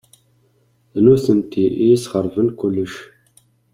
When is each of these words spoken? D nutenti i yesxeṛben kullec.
D 0.93 0.95
nutenti 1.05 1.65
i 1.83 1.85
yesxeṛben 1.89 2.47
kullec. 2.59 2.93